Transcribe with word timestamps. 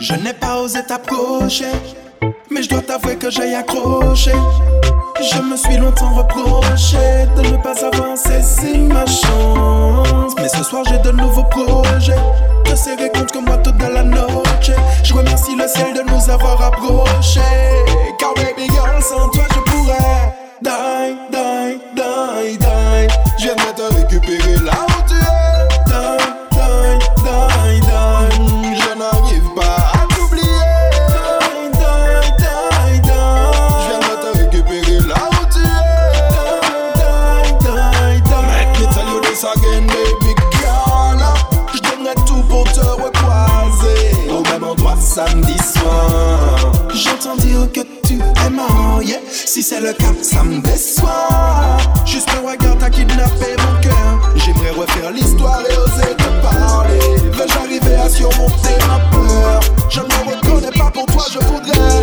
Je 0.00 0.14
n'ai 0.14 0.32
pas 0.32 0.58
osé 0.58 0.84
t'approcher, 0.86 1.72
mais 2.50 2.62
je 2.62 2.68
dois 2.68 2.82
t'avouer 2.82 3.16
que 3.16 3.30
j'ai 3.30 3.52
accroché. 3.54 4.30
Je 5.20 5.42
me 5.42 5.56
suis 5.56 5.76
longtemps 5.76 6.14
reproché 6.14 7.26
de 7.36 7.42
ne 7.50 7.56
pas 7.56 7.74
avancer, 7.84 8.40
c'est 8.40 8.78
ma 8.78 9.04
chance. 9.06 10.34
Mais 10.36 10.48
ce 10.48 10.62
soir 10.62 10.84
j'ai 10.88 10.98
de 10.98 11.10
nouveaux 11.10 11.42
projets, 11.44 12.14
de 12.70 12.76
serrer 12.76 13.10
compte 13.10 13.32
comme 13.32 13.46
moi 13.46 13.56
toute 13.58 13.82
la 13.82 14.04
noche. 14.04 14.70
Je 15.02 15.14
remercie 15.14 15.56
le 15.56 15.66
ciel 15.66 15.92
de 15.94 16.02
nous 16.02 16.30
avoir 16.30 16.62
approchés. 16.62 17.40
Car 18.20 18.34
baby 18.34 18.70
girl, 18.70 19.02
sans 19.02 19.28
toi 19.30 19.44
je 19.52 19.60
pourrais 19.72 20.34
die, 20.62 21.16
die, 21.32 21.80
die, 21.96 22.58
die. 22.58 23.14
Je 23.36 23.44
viens 23.44 23.54
de 23.54 23.76
te 23.76 23.94
récupérer 23.94 24.64
là. 24.64 24.87
samedi 45.18 45.56
soir. 45.58 46.72
J'entends 46.94 47.36
dire 47.38 47.66
que 47.72 47.80
tu 48.06 48.14
es 48.14 48.50
marrant, 48.50 49.00
yeah. 49.00 49.18
Si 49.28 49.62
c'est 49.62 49.80
le 49.80 49.92
cas, 49.92 50.12
ça 50.22 50.44
me 50.44 50.60
déçoit. 50.60 51.76
Juste 52.06 52.28
le 52.34 52.48
regard 52.48 52.78
t'a 52.78 52.88
kidnappé 52.88 53.50
mon 53.58 53.80
cœur. 53.80 54.32
J'aimerais 54.36 54.70
refaire 54.70 55.10
l'histoire 55.10 55.60
et 55.68 55.76
oser 55.76 56.14
te 56.14 56.30
parler. 56.40 57.00
Veux-je 57.32 57.58
arriver 57.58 57.96
à 57.96 58.08
surmonter 58.08 58.76
ma 58.86 58.98
peur? 59.10 59.60
Je 59.90 60.00
ne 60.00 60.06
me 60.06 60.20
reconnais 60.30 60.78
pas 60.78 60.90
pour 60.92 61.06
toi, 61.06 61.24
je 61.32 61.38
voudrais. 61.46 61.97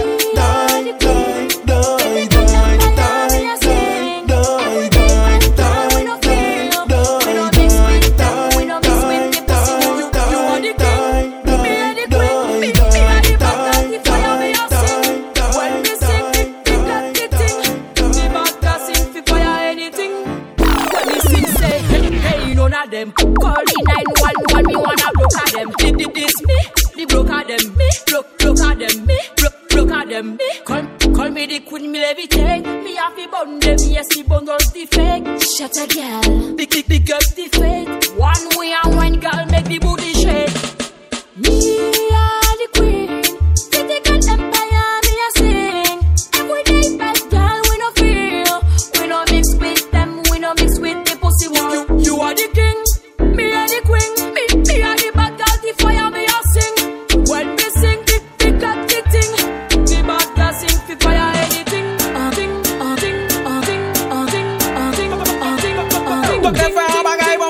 Don't 66.45 66.53
get 66.53 66.71
far, 66.75 67.01
bagay, 67.03 67.37
mwen 67.41 67.49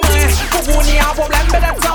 Pou 0.54 0.64
pou 0.64 0.82
ni 0.88 0.96
a 1.04 1.12
problem, 1.20 1.52
bedet 1.52 1.84
sa 1.84 1.95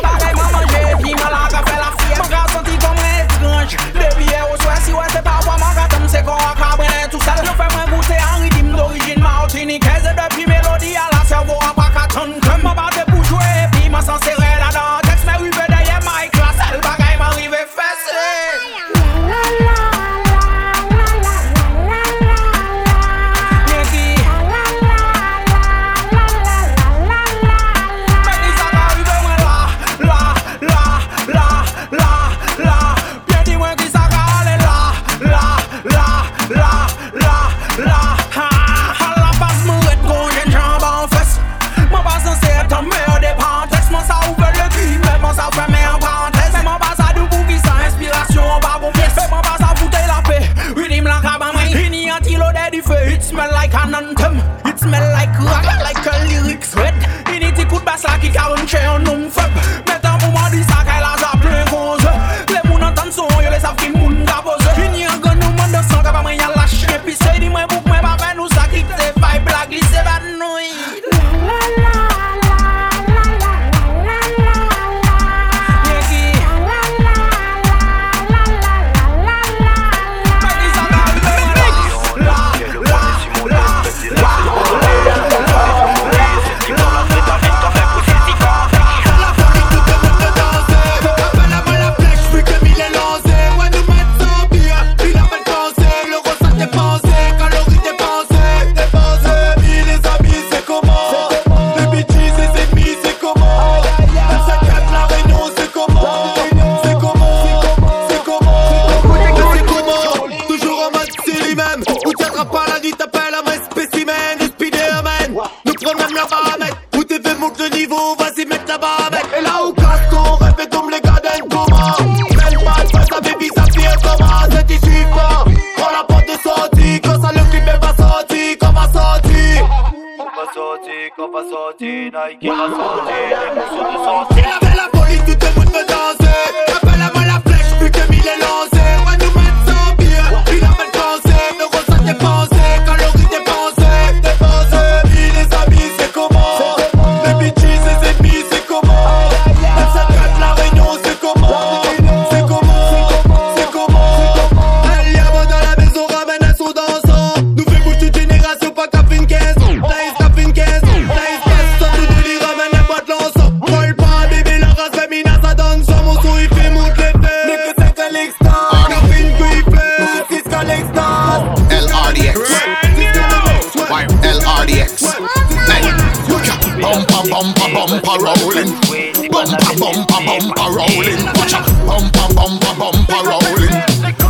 bumper. 179.30 179.56
Bumper, 179.78 180.20
bumper, 180.26 180.68
rolling. 180.70 181.24
Watch 181.34 181.54
out. 181.54 181.66
Bumper, 181.86 182.26
bumper, 182.34 182.74
bumper 182.78 183.20
rolling. 183.26 183.74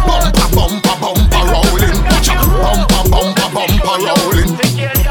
Bumper, 0.06 0.49
bumper, 0.55 0.97
bumper 1.00 1.44
rolling. 1.50 1.97
Watch 2.09 2.29
out. 2.31 2.44
Bumper, 2.61 3.03
bumper, 3.11 3.49
bumper 3.53 3.97
rolling. 4.05 4.50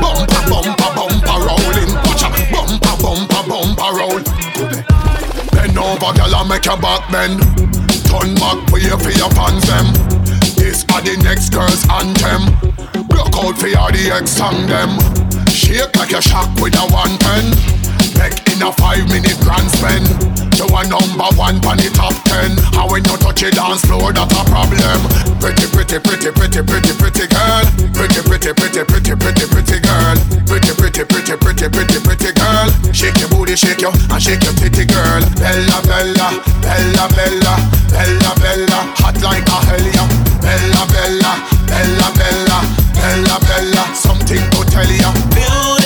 Bumper, 0.02 0.44
bumper, 0.50 0.90
bumper 0.96 1.38
rolling. 1.46 1.92
Watch 2.06 2.24
out. 2.24 2.36
Bumper, 2.52 2.96
bumper, 3.04 3.44
bumper 3.50 3.92
roll. 3.98 4.22
Bend 5.54 5.78
over, 5.78 6.12
girl, 6.14 6.36
and 6.36 6.50
make 6.50 6.66
your 6.66 6.78
back 6.78 7.04
bend. 7.12 7.40
Turn 8.10 8.34
back, 8.36 8.58
pay 8.68 8.90
for 8.98 9.14
your 9.14 9.30
fans 9.38 9.66
them. 9.68 9.88
This 10.58 10.86
are 10.94 11.02
the 11.02 11.16
next 11.24 11.50
girl's 11.54 11.86
anthem. 11.90 12.50
Block 13.08 13.34
out 13.38 13.58
for 13.58 13.70
the 13.70 14.12
ex 14.14 14.36
them. 14.36 14.98
Shake 15.48 15.96
like 15.96 16.12
a 16.12 16.22
shock 16.22 16.50
with 16.60 16.76
a 16.76 16.86
one 16.92 17.18
pen. 17.20 17.79
Back 18.20 18.36
in 18.52 18.60
a 18.60 18.68
five 18.76 19.08
minute 19.08 19.40
grand 19.40 19.72
spend. 19.72 20.04
You 20.60 20.68
a 20.68 20.84
number 20.92 21.32
one 21.40 21.56
on 21.64 21.80
the 21.80 21.88
top 21.96 22.12
ten. 22.28 22.52
How 22.76 22.92
when 22.92 23.00
you 23.08 23.16
touch 23.16 23.48
it 23.48 23.56
dance 23.56 23.80
floor, 23.88 24.12
that's 24.12 24.36
a 24.36 24.44
problem. 24.44 25.00
Pretty, 25.40 25.72
pretty, 25.72 26.04
pretty, 26.04 26.28
pretty, 26.36 26.60
pretty, 26.60 26.92
pretty 27.00 27.26
girl. 27.32 27.64
Pretty, 27.96 28.20
pretty, 28.28 28.52
pretty, 28.52 28.84
pretty, 28.84 29.16
pretty, 29.16 29.46
pretty 29.48 29.80
girl. 29.80 30.20
Pretty, 30.52 30.76
pretty, 30.76 31.04
pretty, 31.08 31.36
pretty, 31.40 31.68
pretty, 31.72 31.98
pretty 32.04 32.32
girl. 32.36 32.68
Shake 32.92 33.16
your 33.24 33.32
booty, 33.32 33.56
shake 33.56 33.80
your 33.80 33.96
and 33.96 34.20
shake 34.20 34.44
your 34.44 34.52
titty 34.60 34.84
girl. 34.84 35.24
Bella, 35.40 35.80
Bella, 35.88 36.28
Bella, 36.60 37.06
Bella, 37.16 37.54
Bella, 37.88 38.32
Bella, 38.44 38.80
hot 39.00 39.16
like 39.24 39.48
a 39.48 39.58
hellion. 39.64 40.12
Bella, 40.44 40.84
Bella, 40.92 41.32
Bella, 41.72 42.08
Bella, 42.20 42.58
Bella, 43.00 43.36
Bella, 43.48 43.84
something 43.96 44.44
to 44.52 44.60
tell 44.68 44.92
ya. 44.92 45.08
Beautiful, 45.32 45.79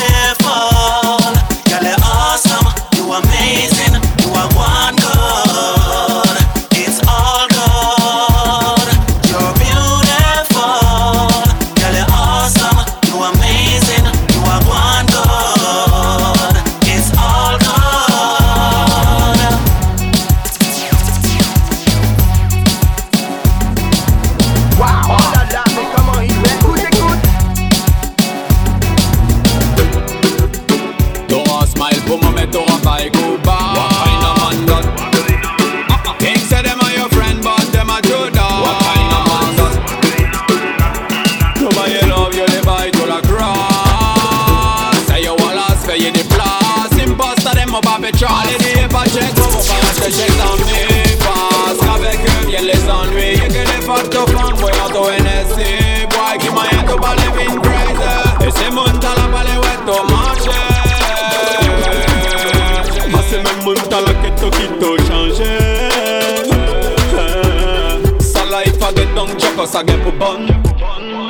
choco, 69.53 69.65
sa 69.65 69.83
get 69.83 70.01
pour 70.03 70.13
bonne. 70.13 70.47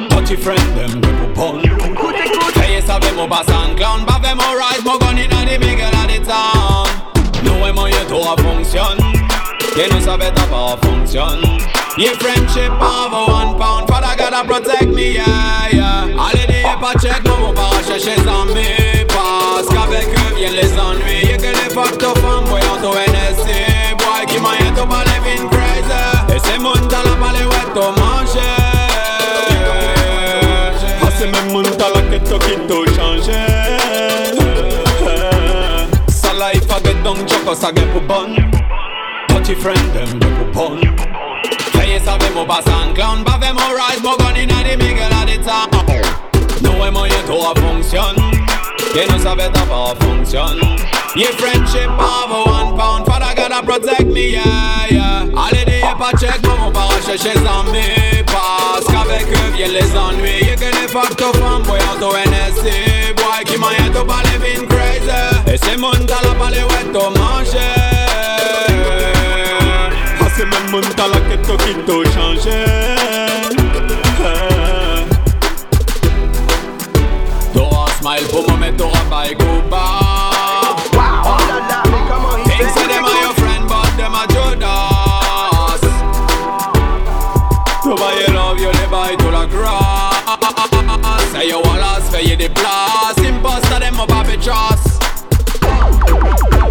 Touchy 0.09 0.35
friend, 0.35 0.59
them 0.75 1.01
get 1.01 1.35
pour 1.35 1.53
bonne. 1.53 1.61
Hey, 2.55 2.81
sabe 2.81 3.11
mo 3.15 3.27
pasan 3.27 3.75
clown, 3.75 4.05
bave 4.05 4.35
mo 4.35 4.55
rise, 4.55 4.83
mo 4.83 4.97
gun 4.97 5.17
inna 5.17 5.45
the 5.45 5.57
girl 5.57 5.95
of 5.95 6.07
the 6.07 6.19
town. 6.25 6.87
No 7.43 7.61
way 7.61 7.71
mo 7.71 7.85
yet 7.85 8.07
to 8.07 8.15
a 8.15 8.35
function. 8.37 8.97
Que 9.75 9.87
no 9.89 9.99
sabe 9.99 10.33
tapa 10.33 10.73
a 10.73 10.77
function. 10.77 11.59
Your 11.97 12.15
friendship 12.15 12.71
a 12.71 13.25
one 13.27 13.57
pound, 13.59 13.87
Father 13.87 14.15
gotta 14.17 14.47
protect 14.47 14.87
me, 14.87 15.13
yeah, 15.13 15.69
yeah. 15.71 16.25
Allez, 16.25 16.47
dis 16.47 16.63
pas 16.79 16.93
check, 16.99 17.23
mo 17.25 17.37
mo 17.37 17.53
pas 17.53 17.83
chercher 17.85 18.15
sans 18.23 18.45
mes 18.45 19.05
passes. 19.05 19.69
Qu'avec 19.69 20.07
eux 20.07 20.35
viennent 20.35 20.55
les 20.55 20.73
ennuis. 20.79 21.29
Y'a 21.29 21.37
que 21.37 21.51
les 21.51 21.77
up 21.77 22.17
femmes, 22.17 22.45
boy, 22.49 22.61
on 22.71 22.81
to 22.81 22.97
NSC. 22.97 23.95
Boy, 23.97 24.25
qui 24.27 24.39
m'a 24.39 24.55
yet 24.59 24.73
to 24.75 24.87
pas 24.87 25.03
living 25.05 25.47
crazy. 25.49 26.33
Et 26.35 26.39
c'est 26.43 26.59
mon 26.59 26.73
talent, 26.87 27.17
pas 27.19 27.33
wet 27.33 27.73
to 27.75 27.91
manger. 27.99 28.12
Choco, 37.43 37.53
sa 37.55 37.71
get 37.71 37.91
pour 37.91 38.01
bonne. 38.01 38.35
Touchy 39.27 39.55
friend, 39.55 39.79
them 39.93 40.19
get 40.19 40.53
pour 40.53 40.69
bonne. 40.69 40.81
Hey, 41.73 41.99
sabe 41.99 42.29
mo 42.33 42.45
pasan 42.45 42.93
clown, 42.95 43.23
bave 43.23 43.53
mo 43.53 43.75
rise, 43.75 44.01
mo 44.01 44.15
gun 44.17 44.35
inna 44.35 44.63
the 44.63 44.77
middle 44.77 45.13
of 45.13 45.25
the 45.27 45.37
town. 45.43 45.69
No 46.61 46.79
way 46.79 46.89
mo 46.89 47.03
yet 47.05 47.25
to 47.25 47.35
a 47.35 47.53
function. 47.55 48.15
Que 48.93 49.05
no 49.07 49.17
sabe 49.17 49.51
a 49.51 49.95
function. 49.95 50.57
Your 51.15 51.31
friendship 51.33 51.89
have 51.99 52.31
a 52.31 52.43
one 52.45 52.77
pound, 52.77 53.05
Father 53.05 53.35
gotta 53.35 53.63
protect 53.63 54.07
me, 54.07 54.31
yeah, 54.31 54.87
yeah. 54.89 55.27
Allez, 55.35 55.65
dis 55.65 55.81
pas 55.97 56.11
check, 56.19 56.41
maman 56.43 56.71
pas 56.71 56.87
rechercher 56.95 57.33
sans 57.45 57.63
mes 57.71 58.23
passes. 58.25 58.85
Qu'avec 58.87 59.27
eux 59.27 59.51
viennent 59.53 59.73
les 59.73 59.95
ennuis. 59.95 60.45
Y'a 60.45 60.55
que 60.55 60.65
les 60.65 60.87
fucked 60.87 61.21
up 61.21 61.35
femmes, 61.35 61.63
boy, 61.63 61.79
on 61.91 61.99
to 61.99 62.17
NSC. 62.29 63.02
Pas 63.33 64.21
living 64.31 64.68
crazy. 64.68 65.09
To 78.03 78.51
mais 78.60 78.72
bas. 79.69 79.89
Say 82.74 82.88
them 82.88 83.05
are 83.05 83.22
your 83.22 83.34
friend, 83.34 83.67
but 83.67 83.98
them 83.98 84.13
are 84.13 84.27
Judas. 84.27 85.81
Nobody 87.86 88.31
love 88.31 88.60
you, 88.60 88.72
they 88.72 88.88
buy 88.91 89.15
to 89.15 89.31
la 89.31 89.46
grass. 89.46 91.31
Say 91.31 91.48
you 91.48 91.60
want 91.60 91.81
us, 91.81 92.10
pay 92.12 92.36
the 92.36 92.50
plus. 93.43 93.59
Imposter 93.59 93.79
them 93.79 94.00
up 94.00 94.09
a 94.09 94.35
trust. 94.39 95.03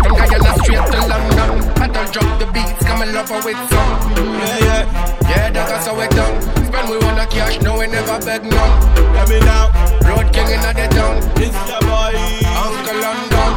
Think 0.03 0.17
I 0.21 0.27
get 0.27 0.43
straight 0.65 0.87
to 0.93 1.01
London. 1.07 1.51
I 1.77 1.87
don't 1.87 2.11
drop 2.13 2.39
the 2.41 2.47
beats, 2.53 2.81
come 2.85 3.03
and 3.03 3.13
love 3.13 3.29
her 3.29 3.41
with 3.45 3.61
some. 3.69 3.91
Yeah, 4.41 4.59
yeah. 4.67 5.29
Yeah, 5.29 5.51
that's 5.51 5.87
how 5.87 6.01
it 6.01 6.11
done. 6.11 6.41
Spend 6.67 6.89
we 6.91 6.97
wanna 6.99 7.27
cash, 7.27 7.61
no, 7.61 7.79
we 7.79 7.87
never 7.87 8.19
beg 8.25 8.43
none. 8.45 8.73
Let 9.15 9.29
me 9.29 9.39
now. 9.41 9.69
Road 10.09 10.33
king 10.33 10.49
in 10.49 10.61
the 10.61 10.89
town. 10.97 11.17
It's 11.37 11.61
the 11.69 11.79
boy. 11.85 12.17
Uncle 12.57 12.99
London. 13.05 13.51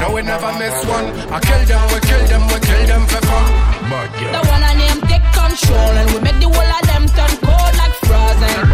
No, 0.00 0.12
we 0.12 0.22
never 0.22 0.52
miss 0.58 0.76
one. 0.86 1.06
I 1.30 1.38
kill 1.40 1.62
them, 1.68 1.82
we 1.92 2.00
kill 2.08 2.24
them, 2.26 2.42
we 2.48 2.58
kill 2.64 2.84
them 2.88 3.04
for 3.06 3.20
fun. 3.28 3.44
But 3.92 4.08
The 4.16 4.40
one 4.48 4.62
I 4.64 4.74
name 4.74 5.00
take 5.08 5.26
control 5.32 5.92
and 6.00 6.08
we 6.12 6.20
make 6.20 6.38
the 6.40 6.48
whole 6.48 6.72
of 6.78 6.84
them 6.88 7.04
turn 7.16 7.32
cold 7.44 7.74
like 7.76 7.94
frozen. 8.08 8.73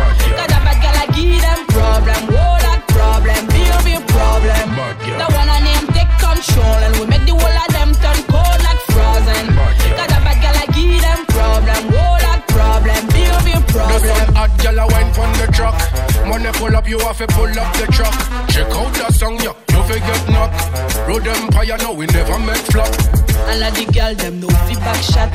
And 23.71 23.87
the 23.87 23.93
girl 23.93 24.15
them 24.17 24.41
no 24.41 24.49
feedback 24.67 24.99
shot. 24.99 25.31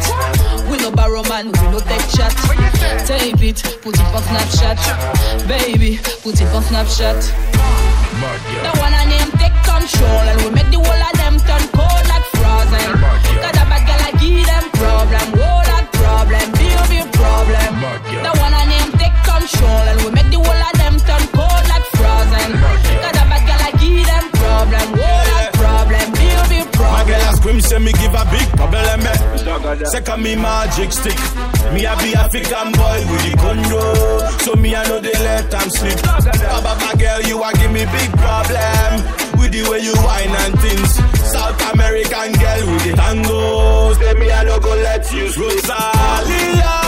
We 0.70 0.77
no 0.77 0.92
borrow 0.92 1.24
man, 1.24 1.48
we 1.48 1.65
no 1.72 1.80
take 1.80 2.04
chat. 2.12 2.36
Tape 3.08 3.42
it, 3.42 3.80
put 3.82 3.96
it 3.96 4.12
on 4.12 4.22
Snapchat. 4.27 5.48
Baby, 5.48 6.00
put 6.22 6.42
it 6.42 6.48
on 6.51 6.63
Snapchat. 6.63 7.24
The 8.60 8.80
one 8.80 8.94
I 8.94 9.06
name 9.08 9.32
take 9.39 9.56
control 9.63 10.27
and 10.27 10.42
we 10.44 10.50
make 10.51 10.70
the 10.72 10.80
whole 10.84 11.04
of 11.04 11.15
them 11.15 11.39
turn 11.48 11.75
Second 29.88 30.24
me 30.24 30.36
magic 30.36 30.92
stick. 30.92 31.18
Me 31.74 31.86
a 31.86 31.96
be 31.98 32.15
African 32.15 32.72
boy 32.74 33.00
with 33.10 33.24
the 33.25 33.38
condo. 33.38 34.38
So 34.44 34.56
me 34.56 34.75
I 34.75 34.84
know 34.88 35.00
they 35.00 35.13
let 35.13 35.50
them 35.51 35.70
slip. 35.70 36.01
Baba 36.01 36.98
girl, 36.98 37.22
you 37.22 37.42
a 37.44 37.51
give 37.54 37.72
me 37.72 37.86
big 37.86 38.12
problem. 38.18 39.04
With 39.38 39.51
the 39.51 39.68
way 39.70 39.80
you 39.80 39.94
whine 40.04 40.30
and 40.44 40.60
things. 40.60 40.96
South 41.32 41.60
American 41.74 42.32
girl 42.34 42.62
with 42.72 42.84
the 42.84 42.94
tangos. 42.98 43.98
Say 44.00 44.13
me 44.20 44.32
I 44.32 44.44
no 44.44 44.60
go 44.60 44.70
let 44.75 45.12
you. 45.13 45.27
Rosalia, 45.27 46.85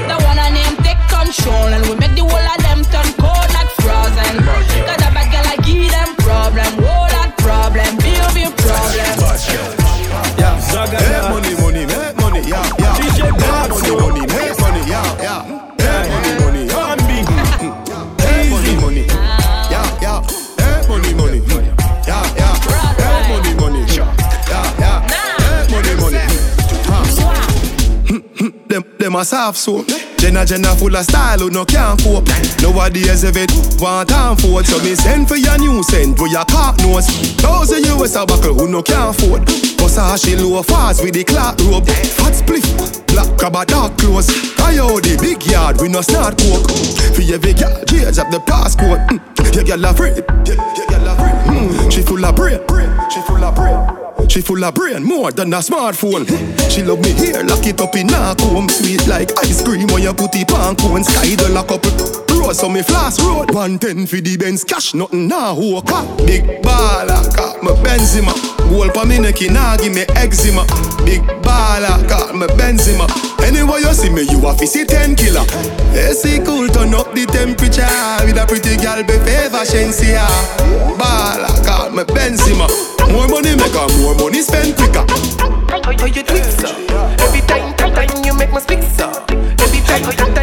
problem. 0.00 0.18
The 0.18 0.24
one 0.24 0.38
I 0.38 0.50
name 0.50 0.76
take 0.82 1.00
control 1.08 1.66
and 1.68 1.89
a 29.20 29.24
soft 29.24 29.58
soap. 29.58 29.86
Jenna 30.16 30.46
Jenna 30.46 30.74
full 30.76 30.96
of 30.96 31.04
style 31.04 31.38
who 31.38 31.50
no 31.50 31.64
can't 31.64 32.00
cope. 32.00 32.26
Nowadays 32.62 33.24
if 33.24 33.36
it 33.36 33.50
want 33.80 34.10
for 34.40 34.60
it, 34.60 34.66
so 34.66 34.78
me 34.82 34.94
send 34.94 35.28
for 35.28 35.36
your 35.36 35.58
new 35.58 35.82
scent 35.82 36.18
with 36.18 36.32
your 36.32 36.44
cock 36.46 36.78
nose. 36.78 37.06
Thousand 37.36 37.84
US 37.86 38.16
a 38.16 38.24
buckle 38.24 38.54
who 38.54 38.68
no 38.68 38.82
can't. 38.82 39.16
Cause 39.78 39.96
how 39.96 40.16
she 40.16 40.36
low 40.36 40.62
fast 40.62 41.02
with 41.02 41.14
the 41.14 41.24
clock 41.24 41.58
rope. 41.68 41.86
Fat 41.86 42.32
spliff, 42.32 42.64
black 43.08 43.28
crab 43.38 43.56
a 43.56 43.64
dark 43.64 43.96
clothes. 43.98 44.28
I 44.58 44.74
the 44.76 45.18
big 45.20 45.44
yard 45.46 45.80
we 45.80 45.88
no 45.88 46.00
snort 46.00 46.38
coke. 46.38 46.70
For 47.14 47.22
every 47.22 47.52
girl, 47.52 47.84
change 47.84 48.18
up 48.18 48.30
the 48.30 48.40
passport. 48.46 49.00
Mm. 49.10 49.54
Your 49.54 49.64
girl 49.64 49.84
a 49.84 49.92
free, 49.92 50.10
your 50.46 50.86
girl 50.88 51.08
a 51.08 51.14
free. 51.16 51.39
Mm. 51.60 51.92
She 51.92 52.02
full 52.02 52.24
of 52.24 52.34
brain, 52.34 52.58
she 53.10 53.20
full 53.20 53.44
of 53.44 53.54
brain. 53.54 54.28
She 54.30 54.40
full 54.40 54.64
of 54.64 54.74
brain 54.74 55.02
more 55.02 55.30
than 55.30 55.52
a 55.52 55.58
smartphone. 55.58 56.24
She 56.70 56.82
love 56.82 57.00
me 57.00 57.12
here, 57.12 57.42
lock 57.42 57.66
it 57.66 57.80
up 57.80 57.94
in 57.96 58.08
a 58.08 58.34
comb. 58.34 58.68
Sweet 58.68 59.06
like 59.06 59.36
ice 59.38 59.62
cream 59.62 59.86
when 59.88 60.02
you 60.02 60.14
put 60.14 60.34
it 60.36 60.50
on 60.52 60.76
cone. 60.76 61.04
Sky 61.04 61.34
the 61.34 61.50
lock 61.50 61.70
up. 61.70 61.84
Road 62.30 62.54
so 62.54 62.68
me 62.68 62.82
floss 62.82 63.22
road. 63.22 63.52
110 63.52 64.06
for 64.06 64.20
the 64.20 64.36
Benz 64.36 64.64
cash, 64.64 64.94
nothing 64.94 65.28
now. 65.28 65.54
Car? 65.82 66.06
Big 66.26 66.44
baller, 66.62 67.36
got 67.36 67.62
me 67.62 67.70
Benzema. 67.82 68.59
Goal 68.70 68.88
pa 68.94 69.04
me 69.04 69.18
neck, 69.18 69.40
nah 69.50 69.76
give 69.76 69.92
me 69.92 70.06
eczema. 70.14 70.62
Big 71.04 71.26
baller, 71.42 71.98
got 72.08 72.34
me 72.34 72.46
Benzema. 72.54 73.10
Anyway 73.42 73.80
you 73.80 73.92
see 73.92 74.10
me, 74.10 74.22
you 74.30 74.38
a 74.46 74.56
see 74.64 74.84
10 74.84 75.16
killer. 75.16 75.42
AC 75.92 76.38
cool, 76.46 76.68
turn 76.68 76.94
up 76.94 77.12
the 77.12 77.26
temperature. 77.26 77.82
With 78.24 78.38
a 78.38 78.46
pretty 78.46 78.76
girl, 78.78 79.02
be 79.02 79.18
favor 79.26 79.66
Shenseea. 79.66 80.22
Baller, 80.94 81.50
got 81.66 81.92
me 81.92 82.04
Benzema. 82.04 82.70
More 83.10 83.26
money 83.26 83.56
make 83.56 83.74
her, 83.74 83.90
more 83.98 84.14
money 84.14 84.40
spend 84.40 84.76
quicker. 84.76 85.02
How 85.68 86.06
you 86.06 86.22
it, 86.22 86.46
sir? 86.54 86.70
Every 87.26 87.40
time, 87.50 87.74
time, 87.74 87.92
time 87.92 88.24
you 88.24 88.34
make 88.38 88.52
me 88.52 88.60
speak, 88.60 88.82
sir. 88.94 89.10
Every 89.58 89.80
time, 89.82 90.06
time, 90.14 90.39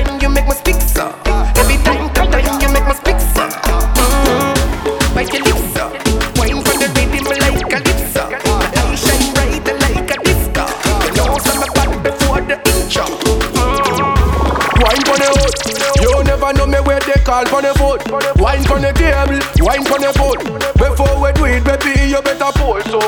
call 17.28 17.44
pon 17.46 17.64
the 17.64 17.74
foot. 17.76 18.00
Wine 18.40 18.64
pon 18.64 18.82
the 18.82 18.94
table, 18.96 19.40
wine 19.66 19.84
pon 19.84 20.00
the 20.00 20.12
foot. 20.16 20.40
Before 20.80 21.20
we 21.22 21.30
do 21.36 21.44
it, 21.46 21.64
baby, 21.68 22.08
you 22.08 22.22
better 22.22 22.52
pull. 22.56 22.80
So, 22.88 23.00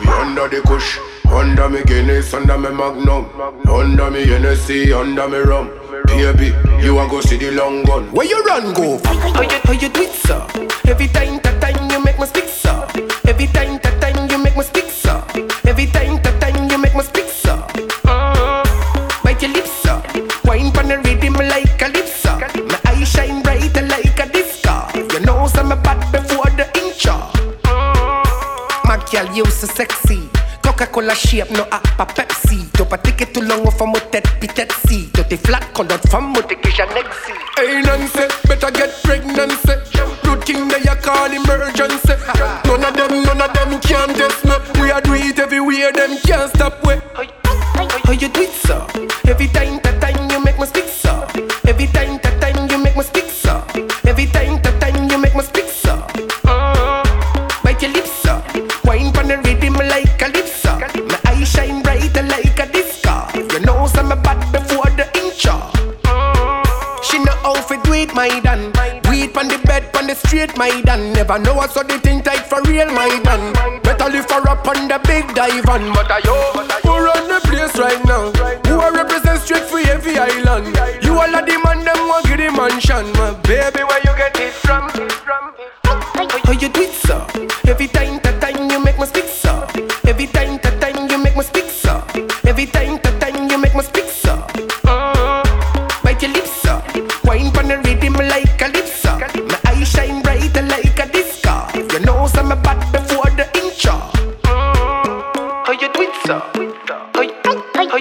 we 0.00 0.08
under 0.08 0.48
the 0.48 0.62
kush, 0.64 0.98
under 1.28 1.68
me 1.68 1.84
Guinness, 1.84 2.32
under 2.32 2.56
me 2.56 2.70
Magnum, 2.70 3.28
under 3.68 4.10
me 4.10 4.24
Hennessy, 4.24 4.92
under 4.94 5.28
me 5.28 5.38
rum. 5.38 5.68
Baby, 6.06 6.54
you 6.82 6.98
a 6.98 7.06
go 7.08 7.20
see 7.20 7.36
the 7.36 7.50
long 7.52 7.84
gun. 7.84 8.10
Where 8.12 8.26
you 8.26 8.42
run 8.44 8.72
go? 8.72 8.98
How 9.04 9.42
you, 9.42 9.60
how 9.64 9.72
you 9.72 9.88
do 9.90 10.00
it, 10.00 10.12
sir? 10.12 10.40
Every 10.88 11.08
time, 11.08 11.40
that 11.42 11.60
time 11.60 11.90
you 11.90 12.02
make 12.02 12.18
me 12.18 12.26
speak, 12.26 12.48
sir. 12.48 12.86
Every 13.28 13.46
time, 13.48 13.78
that 13.82 14.00
time 14.00 14.30
you 14.30 14.38
make 14.42 14.56
me 14.56 14.62
speak, 14.62 14.85
Coca-Cola 30.96 31.14
shape, 31.14 31.50
no 31.50 31.66
ah, 31.70 31.80
appa 31.98 32.06
Pepsi. 32.06 32.66
T'as 32.72 32.84
pas 32.86 32.96
ticket 32.96 33.26
tout 33.26 33.42
long 33.42 33.70
from 33.70 33.90
mon 33.90 34.00
tête 34.10 34.28
pitette 34.40 34.72
si. 34.88 35.10
T'as 35.12 35.24
tes 35.24 35.36
flaques 35.36 35.68
quand 35.74 35.84
d'autres 35.84 36.08
femmes 36.08 36.32
m'ont 36.32 36.40
tes 36.40 36.56
nexi. 36.56 37.32
Hey 37.58 37.82
Nancy, 37.82 38.26
better 38.48 38.72
get 38.72 38.90
pregnancy. 39.02 39.74
Good 40.24 40.44
king 40.44 40.68
they 40.68 40.88
a 40.88 40.96
call 40.96 41.32
emergency. 41.32 41.95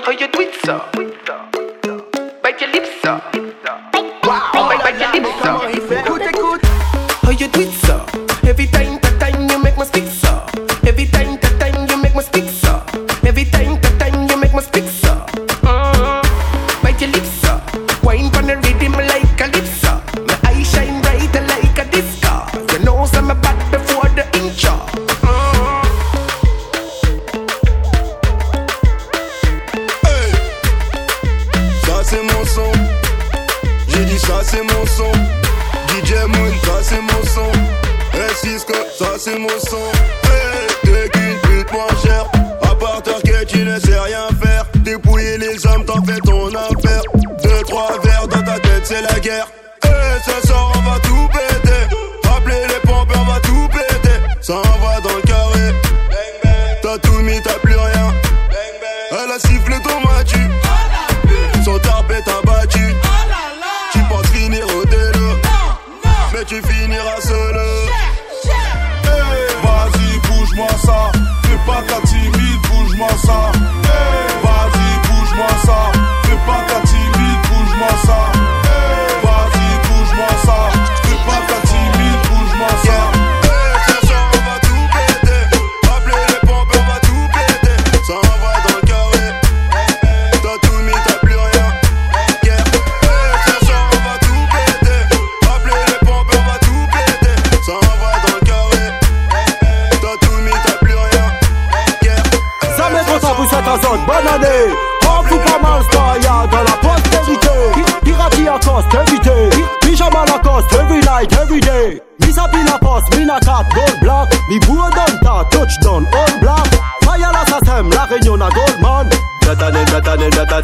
How, 0.06 0.12
you 0.12 0.28
do 0.28 0.42
it, 0.42 0.54
sir? 0.64 1.05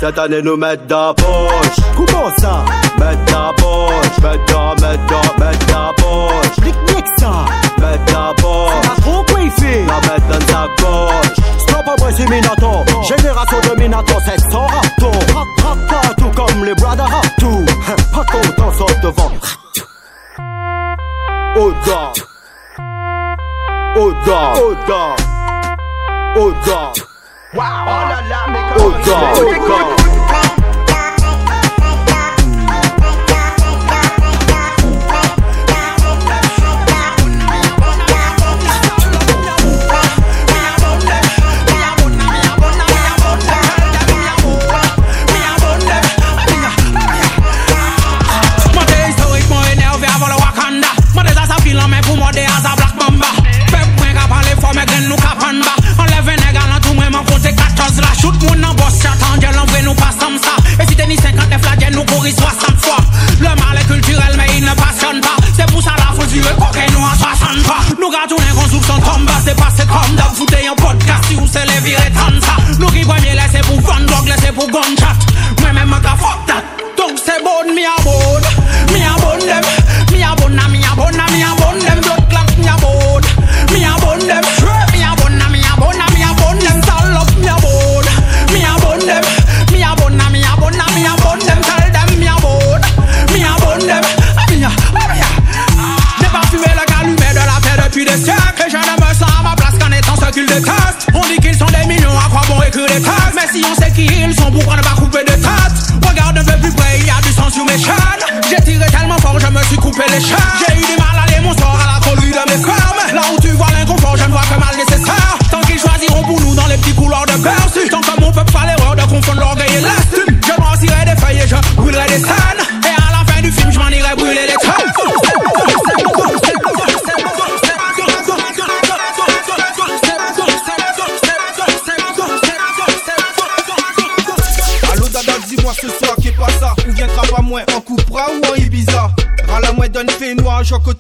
Cette, 0.02 0.18
année, 0.18 0.42
nous 0.42 0.58
mettre 0.58 0.88
dans 0.88 1.14
poche. 1.14 1.78
Comment 1.96 2.36
ça? 2.40 2.66
Mettre 2.98 3.24
dans 3.32 3.54
poche, 3.54 4.18
mettre 4.24 4.46
dans, 4.52 4.72
mettre 4.82 5.06
dans, 5.06 5.46
mettre 5.46 5.66
dans 5.68 5.94
poche. 5.94 6.66
Nick, 6.66 6.76
nick 6.88 7.06
ça. 7.20 7.46
Mettre 7.80 8.12
dans 8.12 8.34
poche. 8.34 8.74
La 8.84 9.02
trop 9.02 9.26
fait? 9.60 9.86
La 9.86 10.00
mettre 10.02 10.28
dans 10.28 10.48
sa 10.48 10.68
poche. 10.78 11.46
Stop 11.60 11.88
à 11.88 11.96
moi, 12.00 12.10
c'est 12.18 12.28
Minato. 12.28 12.72
Génération 13.04 13.58
de 13.60 13.80
Minato, 13.80 14.14
c'est 14.26 14.52
son 14.52 14.66
rapto. 14.66 15.12
Rap, 15.36 15.48
rap, 15.64 15.78
partout 15.88 16.32
comme 16.36 16.66
les 16.66 16.74
rap 16.74 17.28
tout. 17.38 17.66
Pas 18.12 18.26
content, 18.26 18.72
sort 18.80 19.00
devant. 19.04 19.32
Oda. 21.58 22.14
Oda. 23.96 24.54
Oda. 24.64 25.16
Oda. 26.38 26.94
Wow, 27.54 27.64
oh 27.64 28.08
là 28.08 28.22
là, 28.30 28.31
mais 28.90 30.01
virer 71.84 72.12
tant 72.12 72.42
ça 72.42 72.56
Nous 72.80 72.88
qui 72.88 73.02
premier 73.02 73.34
laisser 73.34 73.62
pour 73.66 73.80
vendre 73.82 74.06
drogue 74.06 74.28
gunshot 74.72 75.11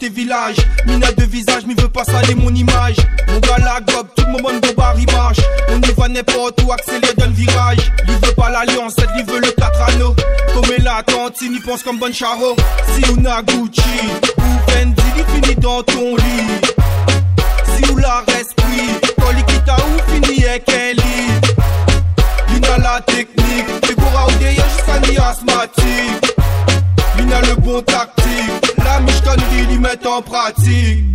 village 0.09 0.57
Mina 0.87 1.11
de 1.11 1.23
visage 1.23 1.63
mais 1.67 1.73
veut 1.79 1.89
pas 1.89 2.03
saler 2.03 2.35
mon 2.35 2.53
image. 2.53 2.97
Mon 3.27 3.39
gars 3.39 3.57
la 3.59 3.79
gobe 3.81 4.07
tout 4.15 4.25
le 4.25 4.41
monde 4.41 4.61
de 4.61 4.71
bar 4.75 4.95
il 4.97 5.05
marche. 5.11 5.39
On 5.69 5.79
y 5.79 5.91
va 5.93 6.07
n'importe 6.07 6.61
où 6.63 6.71
accélère 6.71 7.13
donne 7.17 7.33
virage. 7.33 7.91
Il 8.07 8.13
veut 8.13 8.33
pas 8.33 8.49
l'alliance 8.49 8.95
il 9.17 9.25
veut 9.25 9.39
le 9.39 9.51
4 9.51 9.89
anneaux 9.89 10.15
Comme 10.53 10.83
la 10.83 11.03
tantine 11.03 11.53
il 11.53 11.61
pense 11.61 11.83
comme 11.83 11.99
bonne 11.99 12.13
charo. 12.13 12.55
Si 12.95 13.03
on 13.11 13.25
a 13.25 13.41
Gucci 13.41 13.81
ou 14.37 14.71
Fendi 14.71 15.01
il 15.17 15.41
finit 15.41 15.55
dans 15.55 15.83
ton 15.83 16.15
lit. 16.15 16.61
Si 17.75 17.89
ou 17.91 17.97
la 17.97 18.23
respire 18.27 18.99
Quand 19.19 19.31
l'ikita 19.31 19.75
ou 19.75 20.11
finit 20.11 20.45
avec 20.45 20.69
un 20.69 20.93
lit. 20.93 21.51
Lina 22.53 22.77
la 22.77 23.01
technique, 23.01 23.85
Figura 23.85 24.27
ou 24.27 24.31
derrière 24.39 24.65
jusqu'à 24.69 24.99
ni 25.07 25.17
asthmatique. 25.17 26.35
Lina 27.17 27.41
le 27.41 27.55
bon 27.55 27.81
tactique, 27.81 28.60
la 28.83 28.99
Mishkan 28.99 29.35
il 29.53 29.71
y 29.71 29.79
met 29.79 30.07
en 30.07 30.21
pratique. 30.21 31.05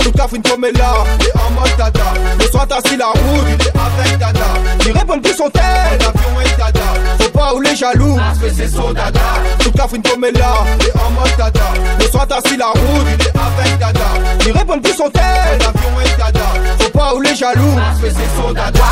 Tout 0.00 0.12
Catherine 0.12 0.42
comme 0.42 0.64
elle 0.64 0.74
là, 0.74 1.04
est 1.20 1.38
en 1.38 1.50
mode 1.50 1.76
dada. 1.76 2.00
Le 2.38 2.44
soir 2.46 2.66
t'as 2.68 2.80
si 2.88 2.96
la 2.96 3.06
route, 3.06 3.44
il 3.46 3.54
est 3.54 4.04
avec 4.04 4.18
dada. 4.18 4.40
Il 4.86 4.92
répond 4.92 5.20
plus 5.20 5.34
son 5.34 5.50
tel, 5.50 5.62
l'avion 5.92 6.40
est 6.40 6.58
dada. 6.58 6.80
Faut 7.20 7.30
pas 7.30 7.54
ou 7.54 7.60
les 7.60 7.76
jaloux, 7.76 8.16
parce 8.16 8.38
que 8.38 8.50
c'est 8.50 8.68
son 8.68 8.92
dada. 8.92 9.20
Tout 9.58 9.72
Catherine 9.72 10.02
comme 10.02 10.24
elle 10.24 10.34
là, 10.34 10.64
est 10.80 10.98
en 10.98 11.10
mode 11.10 11.36
dada. 11.36 11.60
Le 11.98 12.06
soir 12.06 12.26
t'as 12.28 12.40
si 12.48 12.56
la 12.56 12.68
route, 12.68 13.06
il 13.06 13.26
est 13.26 13.32
avec 13.36 13.78
dada. 13.78 14.00
Il 14.46 14.52
répond 14.52 14.80
plus 14.80 14.94
son 14.94 15.10
tel, 15.10 15.22
l'avion 15.58 16.00
est 16.04 16.18
dada. 16.18 16.46
Faut 16.78 16.90
pas 16.90 17.14
ou 17.14 17.20
les 17.20 17.34
jaloux, 17.34 17.74
parce 17.76 18.00
que 18.00 18.08
c'est 18.10 18.42
son 18.42 18.52
dada. 18.52 18.84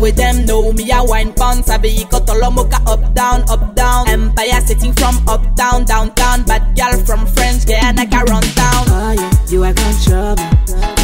With 0.00 0.16
them, 0.16 0.46
know 0.46 0.72
me 0.72 0.90
a 0.90 1.04
wine 1.04 1.32
pound, 1.34 1.64
sabi 1.64 1.90
iko 2.02 2.24
tolo 2.24 2.50
mocha 2.50 2.80
up 2.86 3.14
down, 3.14 3.42
up 3.50 3.74
down. 3.74 4.08
Empire 4.08 4.60
sitting 4.64 4.92
from 4.94 5.16
up 5.28 5.42
down, 5.54 5.84
downtown. 5.84 6.42
Bad 6.44 6.74
girl 6.76 7.04
from 7.04 7.26
French, 7.26 7.64
yeah, 7.68 7.92
like 7.96 8.12
a 8.12 8.24
run 8.24 8.42
down. 8.54 8.84
Oh 8.88 9.12
yeah, 9.12 9.30
you 9.48 9.64
are 9.64 9.74
control 9.74 10.36
me. 10.36 10.46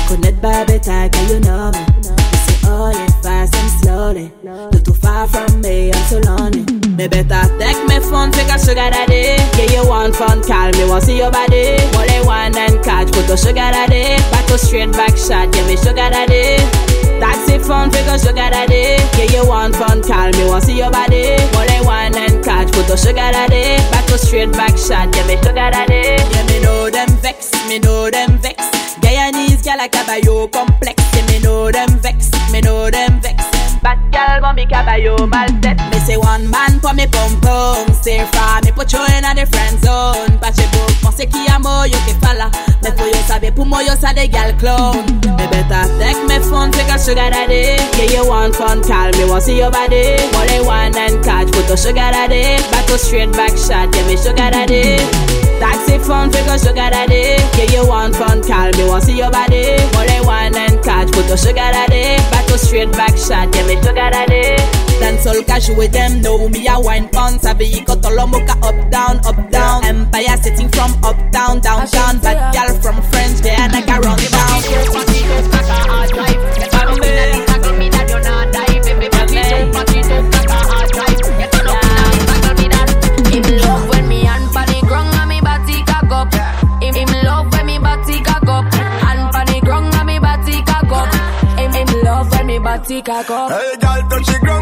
Connect 0.08 0.40
by 0.40 0.64
better, 0.64 1.08
girl, 1.08 1.28
you 1.28 1.40
know 1.40 1.70
me. 1.72 1.80
You 1.96 2.16
say 2.46 2.58
oh 2.64 2.90
yeah, 2.94 3.06
fast 3.22 3.54
and 3.54 3.70
slowly. 3.82 4.32
You're 4.42 4.82
too 4.82 4.94
far 4.94 5.28
from 5.28 5.60
me, 5.60 5.92
I'm 5.92 6.02
so 6.08 6.18
lonely. 6.20 6.64
Me 6.96 7.06
better 7.08 7.44
take 7.58 7.80
me 7.88 8.00
phone, 8.00 8.32
take 8.32 8.48
a 8.48 8.58
sugar 8.58 8.88
daddy. 8.88 9.36
Yeah, 9.60 9.82
you 9.82 9.88
want 9.88 10.16
fun, 10.16 10.42
call 10.42 10.72
me, 10.72 10.88
want 10.88 11.04
see 11.04 11.18
your 11.18 11.30
body. 11.30 11.76
They 12.06 12.22
want 12.24 12.56
and 12.56 12.82
catch, 12.82 13.12
put 13.12 13.26
the 13.26 13.36
sugar 13.36 13.68
daddy. 13.74 14.16
Back 14.32 14.46
to 14.46 14.58
straight 14.58 14.92
back 14.92 15.16
shot, 15.16 15.54
yeah, 15.54 15.66
me 15.66 15.76
sugar 15.76 16.08
daddy. 16.08 16.85
Taxi 17.20 17.58
phone, 17.58 17.90
take 17.90 18.06
a 18.06 18.18
sugar 18.18 18.50
daddy. 18.52 19.00
Yeah, 19.16 19.32
you 19.32 19.48
want 19.48 19.74
fun, 19.76 20.02
call 20.02 20.30
me, 20.32 20.44
want 20.44 20.64
see 20.64 20.76
your 20.78 20.90
body. 20.90 21.36
What 21.56 21.68
they 21.68 21.80
want 21.80 22.16
and 22.16 22.44
catch, 22.44 22.72
put 22.72 22.86
the 22.86 22.96
sugar 22.96 23.30
daddy. 23.32 23.76
Back 23.90 24.06
to 24.06 24.18
straight 24.18 24.52
back 24.52 24.76
shot, 24.76 25.14
yeah, 25.14 25.26
me 25.26 25.36
sugar 25.36 25.70
daddy. 25.72 26.20
Yeah, 26.20 26.46
me 26.46 26.60
know 26.62 26.90
them 26.90 27.08
vex, 27.24 27.52
me 27.68 27.78
know 27.78 28.10
them 28.10 28.38
vex. 28.38 28.56
Guyanese 29.00 29.64
gal 29.64 29.78
like 29.78 29.92
caballo 29.92 30.48
complex. 30.48 31.02
Yeah, 31.14 31.26
me 31.26 31.40
know 31.40 31.70
them 31.70 31.90
vex, 32.00 32.30
me 32.52 32.60
know 32.60 32.90
them 32.90 33.20
vex. 33.20 33.35
Bad 33.86 34.02
gal 34.10 34.40
gon' 34.40 34.56
be 34.56 34.66
caballo 34.66 35.14
maltet. 35.30 35.78
Me 35.92 35.98
say 36.02 36.16
one 36.16 36.50
man 36.50 36.80
for 36.80 36.92
me 36.92 37.06
pum 37.06 37.40
pum. 37.40 37.86
Stay 37.94 38.18
far, 38.34 38.58
me 38.64 38.72
put 38.72 38.92
you 38.92 38.98
in 39.14 39.22
a 39.22 39.32
different 39.32 39.78
zone. 39.78 40.34
Patch 40.42 40.58
it 40.58 40.66
book, 40.74 40.90
mo 41.04 41.10
se 41.14 41.24
ki 41.26 41.46
amo 41.54 41.86
yo 41.86 41.98
ke 42.02 42.18
fala. 42.18 42.50
Me 42.82 42.90
for 42.98 43.06
yo 43.06 43.20
sabe 43.30 43.54
pou 43.54 43.64
mo 43.64 43.78
yo 43.78 43.94
sa 43.94 44.12
de 44.12 44.26
gal 44.26 44.50
clown. 44.58 45.06
Me 45.38 45.46
better 45.46 45.86
take 46.02 46.18
me 46.26 46.36
phone, 46.50 46.72
take 46.72 46.90
a 46.90 46.98
sugar 46.98 47.30
daddy. 47.30 47.78
Yeah, 47.94 48.10
you 48.10 48.26
want 48.26 48.56
fun, 48.56 48.82
call 48.82 49.14
me, 49.14 49.24
want 49.30 49.44
see 49.44 49.56
your 49.56 49.70
body. 49.70 50.18
They 50.50 50.60
want 50.66 50.96
and 50.96 51.22
catch, 51.22 51.46
put 51.54 51.68
the 51.70 51.76
sugar 51.76 52.10
daddy. 52.10 52.58
Back 52.74 52.86
to 52.90 52.98
straight 52.98 53.30
back 53.38 53.54
shot, 53.54 53.94
yeah, 53.94 54.06
me 54.08 54.16
sugar 54.16 54.50
daddy. 54.50 54.98
Taxi 55.62 55.98
phone, 56.02 56.34
take 56.34 56.50
a 56.50 56.58
sugar 56.58 56.90
daddy. 56.90 57.38
Yeah, 57.54 57.70
you 57.70 57.86
want 57.86 58.16
fun, 58.16 58.42
call 58.42 58.74
me, 58.74 58.82
want 58.90 59.04
see 59.04 59.16
your 59.16 59.30
body. 59.30 59.78
They 59.78 60.20
want 60.26 60.56
and 60.56 60.82
catch, 60.82 61.12
put 61.12 61.30
the 61.30 61.36
sugar 61.36 61.70
daddy. 61.70 62.18
Back 62.34 62.45
straight 62.58 62.90
back 62.92 63.16
shot, 63.16 63.54
yeah, 63.54 63.66
me 63.66 63.76
sugar 63.76 64.10
daddy. 64.10 64.56
Dance 65.00 65.26
all 65.26 65.42
cash 65.44 65.68
with 65.70 65.92
them, 65.92 66.22
know 66.22 66.48
me 66.48 66.66
a 66.68 66.80
wine 66.80 67.08
pon. 67.08 67.38
Sabi 67.38 67.66
iko 67.70 67.94
tolo 68.00 68.26
mocha 68.26 68.56
up 68.62 68.90
down, 68.90 69.18
up 69.26 69.50
down. 69.50 69.84
Empire 69.84 70.36
sitting 70.42 70.68
from 70.68 70.92
up 71.04 71.16
down, 71.30 71.60
downtown. 71.60 72.18
Bad 72.20 72.52
gal 72.54 72.74
from 72.80 73.02
French, 73.10 73.40
they 73.40 73.54
are 73.54 73.68
like 73.68 73.88
a 73.88 74.00
run 74.00 74.18
down. 74.30 74.62
Him 79.46 80.75
me 93.06 93.12
body 93.12 93.24
cock 93.24 93.30
up. 93.30 93.50
Hey, 93.50 93.76
girl, 94.40 94.55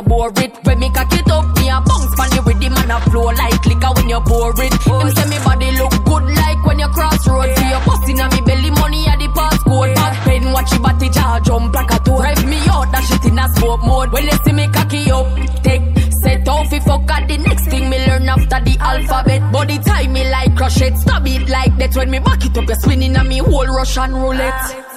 so 0.00 0.08
bore 0.08 0.32
it. 0.36 0.52
When 0.64 0.78
me 0.78 0.90
cock 0.90 1.12
it 1.12 1.30
up, 1.30 1.44
me 1.56 1.68
a 1.68 1.80
bounce 1.80 2.14
pan 2.16 2.30
the 2.30 2.42
rhythm 2.46 2.90
a 2.90 3.00
flow 3.10 3.24
like 3.24 3.66
liquor 3.66 3.92
when 3.96 4.08
you 4.08 4.20
pour 4.20 4.52
it. 4.56 4.72
Him 4.72 5.10
say 5.14 5.28
me 5.28 5.38
body 5.44 5.70
look 5.78 5.94
good 6.04 6.24
like 6.24 6.64
when 6.66 6.78
you 6.78 6.88
cross 6.88 7.26
road. 7.28 7.50
See 7.56 7.68
you 7.68 7.80
busting 7.86 8.20
on 8.20 8.30
me 8.30 8.40
belly, 8.42 8.70
money 8.70 9.06
at 9.06 9.18
the 9.18 9.28
passcode. 9.28 9.94
Back 9.94 10.16
pain, 10.24 10.52
watch 10.52 10.72
your 10.72 10.80
body 10.80 11.08
jaw 11.10 11.40
jump 11.40 11.74
like 11.74 11.90
a 11.92 11.98
toad. 12.04 12.20
Drive 12.20 12.46
me 12.46 12.58
out, 12.68 12.90
that 12.92 13.04
shit 13.04 13.24
in 13.30 13.38
a 13.38 13.48
smoke 13.56 13.84
mode. 13.84 14.12
When 14.12 14.24
you 14.24 14.38
see 14.44 14.52
me 14.52 14.66
cocky 14.68 15.10
up, 15.10 15.26
take 15.62 15.82
set 16.22 16.48
off 16.48 16.72
if 16.72 16.84
fuck 16.84 17.10
at 17.10 17.28
the 17.28 17.38
next 17.38 17.66
thing 17.68 17.88
me 17.88 17.98
learn 18.06 18.28
after 18.28 18.60
the 18.64 18.76
alphabet. 18.80 19.52
Body 19.52 19.78
tie 19.78 20.08
me 20.08 20.28
like 20.30 20.56
crochet, 20.56 20.94
stab 20.96 21.26
it 21.26 21.48
like 21.48 21.76
that. 21.78 21.94
When 21.96 22.10
me 22.10 22.18
back 22.18 22.44
it 22.44 22.56
up, 22.56 22.68
you 22.68 22.74
spinning 22.76 23.16
on 23.16 23.28
me 23.28 23.38
whole 23.38 23.66
Russian 23.66 24.14
roulette. 24.14 24.89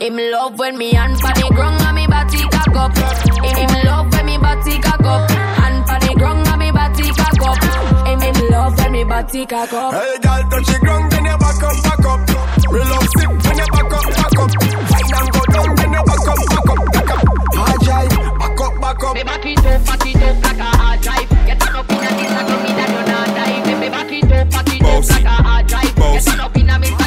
Him 0.00 0.16
love 0.30 0.58
when 0.58 0.76
me 0.76 0.92
hand 0.92 1.18
pa 1.20 1.32
the 1.32 1.48
ground 1.54 1.80
and 1.80 1.96
me 1.96 2.06
body 2.06 2.44
cock 2.52 2.76
up. 2.76 2.92
Him, 3.40 3.56
him 3.56 3.84
love 3.86 4.12
when 4.12 4.26
me 4.26 4.36
body 4.36 4.78
cock 4.78 5.00
up. 5.00 5.30
Hand 5.30 5.86
pa 5.86 5.98
the 5.98 6.12
ground 6.14 6.46
and 6.46 6.58
me 6.60 6.70
body 6.70 7.08
cock 7.16 7.40
up. 7.40 7.56
Him, 8.04 8.20
him 8.20 8.50
love 8.50 8.76
when 8.76 8.92
me 8.92 9.04
body 9.04 9.46
cock 9.46 9.72
up. 9.72 9.94
Hey, 9.94 10.18
girl, 10.20 10.42
touch 10.52 10.66
the 10.68 10.78
ground, 10.84 11.10
then 11.12 11.24
you 11.24 11.38
back 11.40 11.62
up, 11.64 11.76
back 11.80 12.04
up. 12.04 12.20
Me 12.68 12.80
love 12.84 13.08
sick 13.16 13.30
when 13.30 13.56
you 13.56 13.68
back 13.72 13.92
up, 13.96 14.04
back 14.20 14.36
up. 14.36 14.50
Fine 14.92 15.12
and 15.16 15.28
go 15.32 15.40
down, 15.48 15.74
then 15.80 15.92
you 15.96 16.04
back 16.04 16.28
up, 16.28 16.38
back 16.44 16.68
up, 16.68 16.80
back 16.92 17.10
up. 17.16 17.24
Hard 17.56 17.80
drive, 17.80 18.12
back 18.36 18.60
up, 18.60 18.74
back 18.76 19.00
up. 19.00 19.14
Me 19.16 19.22
back 19.24 19.46
it 19.48 19.64
up, 19.64 19.80
back 19.80 20.04
it 20.04 20.20
up 20.20 20.36
like 20.44 20.60
a 20.60 20.70
hard 20.76 21.00
drive. 21.00 21.28
Get 21.48 21.62
on 21.64 21.72
up 21.72 21.88
inna 21.88 22.10
this 22.20 22.32
like 22.36 22.52
me 22.52 22.70
that 22.76 22.90
you 22.92 23.00
not 23.00 23.28
die. 23.32 23.64
Me 23.64 23.72
me 23.80 23.88
back 23.88 24.12
it 24.12 24.28
up, 24.28 24.44
back 24.52 24.68
it 24.68 24.84
up 24.84 25.08
like 25.08 25.24
a 25.24 25.36
hard 25.40 25.64
drive. 25.66 25.94
Get 25.96 26.28
on 26.28 26.40
up 26.40 26.52
inna 26.52 26.76
this 26.84 26.92
me 26.92 27.05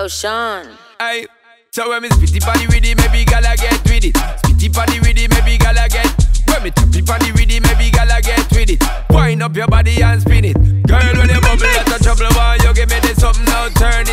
yo, 0.00 0.08
Sean. 0.08 0.66
Hey, 0.98 1.26
so 1.70 1.88
when 1.90 2.02
me 2.02 2.08
spitty 2.08 2.40
body 2.40 2.66
with 2.66 2.84
it, 2.84 2.96
maybe 2.96 3.24
gala 3.24 3.54
get 3.56 3.76
with 3.84 4.04
it. 4.04 4.14
Spitty 4.40 4.72
body 4.72 4.98
with 5.00 5.18
it, 5.18 5.28
maybe 5.28 5.58
gala 5.58 5.88
get. 5.88 6.08
When 6.48 6.62
me 6.64 6.70
tappy 6.70 7.02
body 7.02 7.32
with 7.32 7.50
it, 7.50 7.60
maybe 7.60 7.90
gala 7.90 8.20
get 8.22 8.48
with 8.52 8.70
it. 8.70 8.82
Wind 9.10 9.42
up 9.42 9.54
your 9.54 9.68
body 9.68 10.02
and 10.02 10.20
spin 10.22 10.44
it. 10.44 10.56
Girl, 10.88 11.04
when 11.20 11.28
you 11.28 11.40
bubble 11.40 11.66
out 11.66 11.92
of 11.92 12.00
trouble, 12.00 12.32
why 12.32 12.56
you 12.64 12.72
give 12.72 12.88
me 12.88 12.98
this 13.00 13.20
something 13.20 13.44
now? 13.44 13.68
Turn 13.76 14.08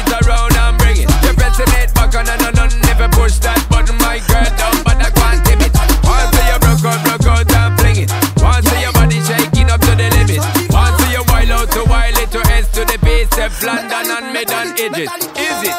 London 13.63 14.11
and 14.11 14.33
Medan 14.33 14.67
Egypt. 14.77 15.11
Is 15.35 15.63
it? 15.63 15.73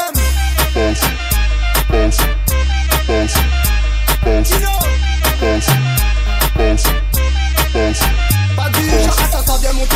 Pas 8.57 8.69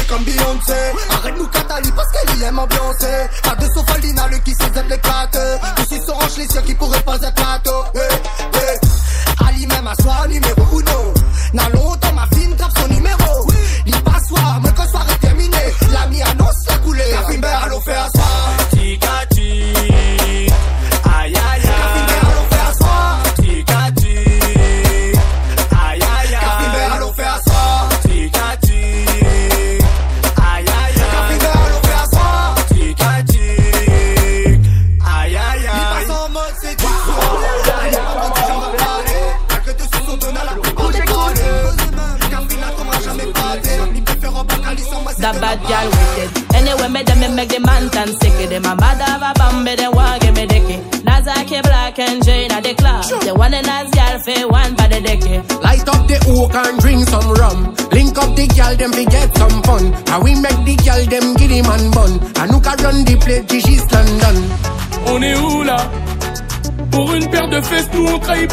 comme 0.09 0.25
Beyoncé. 0.25 0.75
Arrête 1.11 1.35
nous 1.37 1.49
Catali 1.49 1.91
parce 1.93 2.09
qu'elle 2.13 2.43
aime 2.43 2.59
ambiancer. 2.59 3.29
Deux 3.59 3.69
le 4.29 4.39
qui 4.39 4.55
s'aime 4.55 4.73
les 4.89 4.99
les 6.39 6.47
qui 6.63 6.75
pourraient 6.75 7.03
pas 7.03 7.19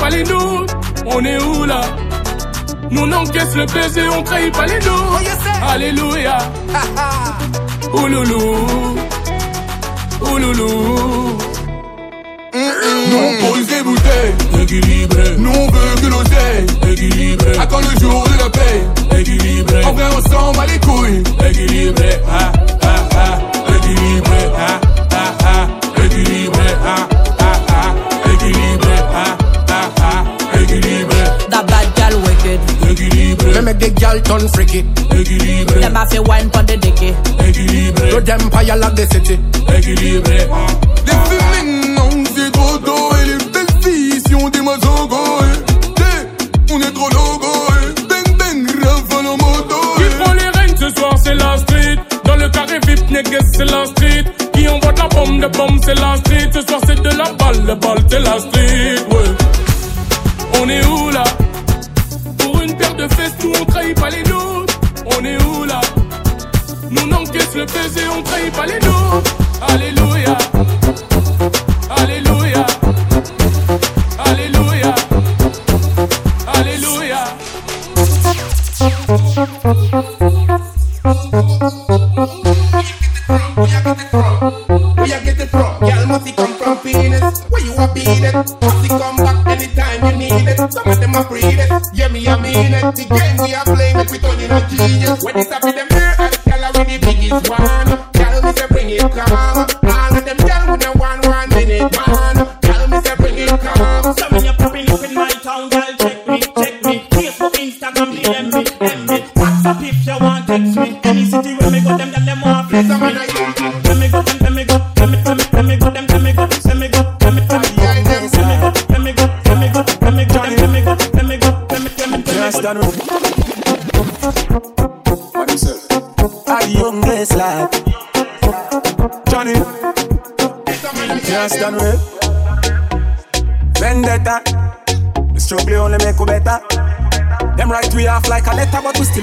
pas 0.09 0.15
les 0.15 0.23
nôtres. 0.23 0.75
On 1.05 1.23
est 1.23 1.41
où 1.41 1.65
là? 1.65 1.81
Nous 2.91 3.01
on 3.01 3.11
encaisse 3.11 3.55
le 3.55 3.65
baiser, 3.65 4.07
on 4.09 4.23
trahit 4.23 4.53
pas 4.53 4.65
les 4.65 4.79
nôtres. 4.79 5.21
Alléluia. 5.67 6.37
Ouloulou. 7.93 8.55
Ouloulou. 10.21 11.37
Nous 12.53 13.17
on 13.17 13.45
pose 13.45 13.67
des 13.67 13.83
bouteilles. 13.83 14.33
Nous 15.37 15.68
Gal 34.09 34.21
turn 34.23 34.47
freaky. 34.49 34.79
Équilibré. 35.11 35.81
Them 35.81 35.93
have 35.95 36.09
to 36.09 36.23
wine 36.23 36.49
pon 36.49 36.65
the 36.65 36.75
dicky. 36.77 37.13
Équilibré. 37.47 38.09
To 38.09 38.21
them 38.21 38.39
fire 38.49 38.75
like 38.75 38.95
the 38.95 39.05
city. 39.13 39.37
Équilibré. 39.77 40.47
Les 41.05 41.19
filles 41.29 41.93
non, 41.93 42.09
c'est 42.35 42.51
trop 42.51 42.77
tôt. 42.79 43.09
Et 43.21 43.25
les 43.27 43.37
belles 43.53 43.83
filles, 43.83 44.19
si 44.25 44.33
on 44.33 44.49
dit 44.49 44.61
mazogo. 44.61 45.21
eh. 45.99 46.73
On 46.73 46.79
est 46.81 46.91
trop 46.91 47.09
logo. 47.09 47.51
eh. 47.69 48.01
Bang 48.09 48.37
bang, 48.39 48.83
rafale 48.83 49.27
en 49.27 49.37
moto. 49.37 49.77
Qui 49.97 50.03
prend 50.17 50.33
les 50.33 50.49
règnes 50.59 50.75
ce 50.77 50.89
soir, 50.99 51.15
c'est 51.23 51.35
la 51.35 51.57
street. 51.59 51.97
Dans 52.25 52.35
le 52.35 52.49
carré 52.49 52.79
VIP, 52.87 53.11
niggas, 53.11 53.45
c'est 53.53 53.65
la 53.65 53.85
street. 53.85 54.25
Qui 54.53 54.67
envoie 54.69 54.91
de 54.91 54.97
la 54.99 55.07
bombe, 55.09 55.39
de 55.39 55.47
bombe, 55.55 55.79
c'est 55.85 55.93
la 55.99 56.17
street. 56.17 56.49
Ce 56.51 56.61
soir, 56.61 56.81
c'est 56.87 56.99
de 56.99 57.09
la 57.09 57.31
balle, 57.33 57.63
le 57.63 57.75
balle, 57.75 57.99
c'est 58.09 58.19
la 58.21 58.39
street, 58.39 59.05
ouais. 59.11 59.29
On 60.63 60.67
est 60.67 60.83
où 60.85 61.09
là? 61.11 61.23
Baiser, 67.73 68.07
on 68.09 68.23
trahit 68.23 68.53
pas 68.53 68.65
les 68.65 68.79
nôtres. 68.79 69.35
Alléluia. 69.61 70.37
Alléluia. 71.89 72.65
Alléluia. 74.25 74.95
Alléluia. 76.47 77.23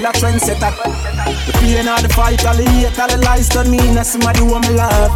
A 0.07 0.11
trendsetter. 0.15 0.71
The 1.45 1.53
pain 1.59 1.87
of 1.87 2.01
the 2.01 2.09
fight, 2.09 2.45
all 2.45 2.55
the 2.55 2.63
hate, 2.63 2.97
all 2.99 3.07
the 3.07 3.17
lies 3.17 3.49
to 3.49 3.63
me, 3.67 3.79
and 3.79 4.05
somebody 4.05 4.39
who 4.39 4.59
me 4.59 4.71
love. 4.71 5.11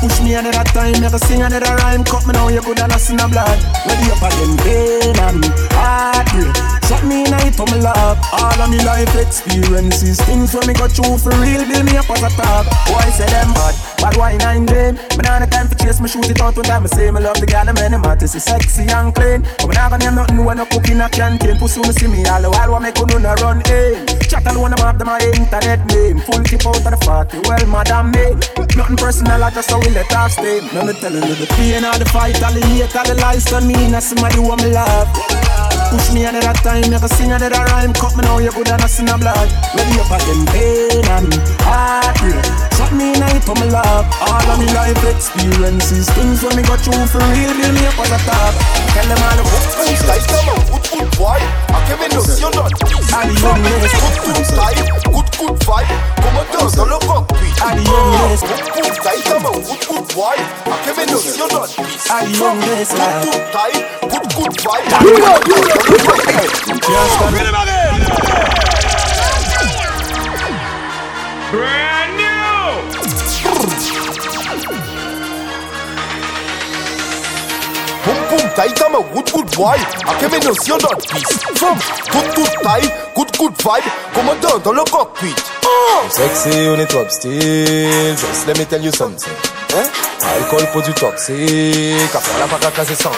Push 0.00 0.20
me 0.22 0.34
another 0.34 0.64
time, 0.70 1.00
never 1.00 1.18
sing 1.18 1.42
another 1.42 1.74
rhyme. 1.82 2.04
Cut 2.04 2.26
me 2.26 2.32
now, 2.32 2.48
you 2.48 2.60
could 2.62 2.78
have 2.78 2.90
lost 2.90 3.10
in 3.10 3.16
the 3.16 3.26
blood. 3.26 3.58
Ready 3.86 4.06
up 4.14 4.22
again, 4.22 4.54
pain 4.62 5.16
and 5.18 5.44
heartbreak. 5.74 6.54
Shot 6.86 7.02
me 7.04 7.24
in 7.26 7.34
it 7.42 7.54
for 7.56 7.66
my 7.66 7.78
love. 7.80 8.18
All 8.32 8.60
of 8.60 8.70
me 8.70 8.78
life 8.84 9.14
experiences, 9.16 10.20
things 10.22 10.54
when 10.54 10.66
me 10.68 10.74
go 10.74 10.86
through 10.86 11.18
for 11.18 11.34
real, 11.40 11.66
build 11.66 11.86
me 11.86 11.96
up 11.96 12.10
as 12.10 12.22
a 12.22 12.30
top. 12.36 12.66
Boy, 12.86 13.10
say 13.10 13.26
them 13.26 13.50
bad? 13.54 13.93
Bad 14.04 14.16
why 14.20 14.36
nine 14.36 14.66
them? 14.66 15.00
Me 15.16 15.24
nah 15.24 15.40
the 15.40 15.48
time 15.48 15.64
for 15.64 15.80
chase, 15.80 15.96
me 15.96 16.08
shoot 16.12 16.28
it 16.28 16.36
out 16.36 16.52
when 16.52 16.68
time. 16.68 16.84
Me 16.84 16.88
say 16.92 17.08
me 17.08 17.24
love 17.24 17.40
the 17.40 17.48
girl, 17.48 17.64
them 17.64 17.80
any 17.80 17.96
matter, 17.96 18.28
see 18.28 18.38
sexy 18.38 18.84
and 18.84 19.16
clean. 19.16 19.40
But 19.64 19.72
me 19.72 19.74
nah 19.80 19.88
gonna 19.88 20.04
name 20.04 20.14
nothing 20.20 20.44
when 20.44 20.60
I 20.60 20.68
cook 20.68 20.92
in 20.92 21.00
a 21.00 21.08
canteen. 21.08 21.56
Pussy 21.56 21.80
when 21.80 21.96
see 21.96 22.12
me 22.12 22.20
all 22.28 22.44
the 22.44 22.52
while, 22.52 22.76
what 22.76 22.84
make 22.84 23.00
you 23.00 23.08
no 23.08 23.32
run 23.40 23.64
in? 23.64 24.04
Chat 24.28 24.44
alone 24.44 24.76
about 24.76 25.00
them 25.00 25.08
my 25.08 25.16
internet 25.24 25.80
name. 25.88 26.20
Full 26.20 26.44
tip 26.44 26.68
out 26.68 26.84
of 26.84 26.84
the 26.84 27.00
party, 27.00 27.40
well 27.48 27.64
madam 27.64 28.12
me. 28.12 28.36
Nothing 28.76 29.00
personal, 29.00 29.40
I 29.40 29.48
just 29.48 29.72
how 29.72 29.80
we 29.80 29.88
let 29.96 30.12
off 30.12 30.36
steam. 30.36 30.68
Let 30.76 30.84
me 30.84 30.92
telling 31.00 31.24
you 31.24 31.40
the 31.40 31.48
pain 31.56 31.88
of 31.88 31.96
the 31.96 32.04
fight, 32.04 32.36
all 32.44 32.52
the 32.52 32.60
hate, 32.60 32.92
all 32.92 33.08
the 33.08 33.16
lies 33.24 33.48
done 33.48 33.64
me. 33.64 33.88
Now 33.88 34.04
somebody 34.04 34.36
who 34.36 34.52
me 34.60 34.68
love. 34.68 35.08
Push 35.88 36.12
me 36.12 36.28
another 36.28 36.52
time, 36.60 36.92
never 36.92 37.08
sing 37.08 37.32
another 37.32 37.56
rhyme. 37.72 37.96
Cut 37.96 38.12
me 38.20 38.22
now, 38.28 38.36
you 38.36 38.52
good 38.52 38.68
and 38.68 38.84
I 38.84 38.86
sin 38.86 39.08
a 39.08 39.16
blood. 39.16 39.48
Ready 39.72 39.96
up 39.96 40.12
again, 40.12 40.44
pain 40.52 41.08
and 41.08 41.32
heartbreak. 41.64 42.44
Shot 42.76 42.92
me 42.92 43.16
in 43.16 43.22
it 43.32 43.44
for 43.44 43.54
my 43.54 43.64
love. 43.72 43.93
All 43.94 44.50
of 44.50 44.58
me 44.58 44.66
life 44.74 44.98
experiences, 45.06 46.10
things 46.10 46.42
when 46.42 46.56
me 46.56 46.62
go 46.66 46.74
through 46.76 47.06
for 47.06 47.22
real, 47.30 47.54
build 47.54 47.78
me 47.78 47.86
up 47.86 47.94
as 48.02 48.10
a 48.10 48.18
top. 48.26 48.50
Tell 48.90 49.06
them 49.06 49.22
all 49.22 49.38
the 49.38 49.46
Good 49.78 49.94
style, 50.02 50.26
come 50.26 50.50
on, 50.50 50.58
good 50.66 50.82
good 50.90 51.06
boy. 51.14 51.38
A 51.70 51.78
que 51.86 51.94
me 51.94 52.10
nociono. 52.10 52.66
Good 52.66 52.90
good 52.90 54.42
style, 54.50 54.82
good 55.14 55.30
good 55.38 55.54
vibe. 55.62 55.94
Como 56.18 56.42
todo 56.50 56.82
lo 56.86 56.98
cockpit. 57.06 57.54
Good 57.54 58.42
good 58.74 58.94
style, 58.98 59.22
come 59.30 59.46
on, 59.46 59.62
good 59.62 59.86
good 59.86 60.06
boy. 60.10 60.42
A 60.42 60.74
que 60.82 60.90
me 60.98 61.06
nociono. 61.06 61.62
Good 61.62 62.34
good 62.34 62.86
style, 62.90 63.14
good 64.10 64.26
good 64.34 64.54
vibe. 64.58 64.90
Brand 71.54 71.88
new! 71.88 71.93
Tight, 78.54 78.80
I'm 78.80 78.94
a 78.94 79.02
good 79.12 79.32
good 79.32 79.56
boy, 79.56 79.76
à 80.06 80.14
que 80.14 80.26
mes 80.26 80.40
notions 80.40 80.78
d'autres 80.78 81.06
piste. 81.12 81.44
Femme, 81.56 81.78
good 82.10 82.34
good 82.34 82.62
time, 82.62 82.90
good 83.14 83.36
good 83.38 83.52
vibe, 83.62 83.84
Come 84.14 84.28
on 84.28 84.40
down, 84.40 84.62
don't 84.62 84.74
le 84.74 84.84
cockpit. 84.90 85.34
Oh. 85.64 85.68
Ah! 85.68 86.10
Sexy, 86.10 86.68
on 86.68 86.78
est 86.78 86.86
top 86.86 87.10
still. 87.10 88.16
Just 88.16 88.46
let 88.46 88.58
me 88.58 88.64
tell 88.64 88.82
you 88.82 88.92
something. 88.92 89.32
Hein? 89.74 89.84
Alcool 90.22 90.66
pour 90.72 90.82
du 90.82 90.92
toxique. 90.94 92.14
Après 92.14 92.38
la 92.38 92.46
patate, 92.46 92.86
c'est 92.86 93.02
sens. 93.02 93.14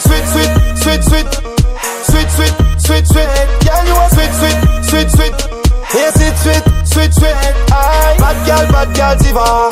Sweet, 0.00 0.24
sweet, 0.32 0.50
sweet, 0.82 1.02
sweet. 1.04 1.26
Sweet, 2.04 2.30
sweet, 2.30 2.54
sweet, 2.78 3.06
sweet. 3.06 3.28
Girl, 3.64 3.86
you 3.86 3.94
are 3.94 4.10
sweet, 4.10 4.32
sweet, 4.32 4.58
sweet, 4.88 5.10
sweet. 5.10 5.34
Yes, 5.94 6.16
it's 6.20 6.42
sweet, 6.42 6.64
sweet, 6.86 7.14
sweet. 7.14 7.36
Aye. 7.70 8.16
Bad 8.18 8.46
girl, 8.46 8.72
bad 8.72 8.96
girl, 8.96 9.16
diva. 9.16 9.68